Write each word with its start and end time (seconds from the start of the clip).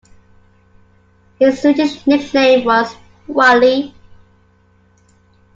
His 1.37 1.61
Swedish 1.61 2.07
nickname 2.07 2.65
was 2.65 2.95
"Walle". 3.29 3.93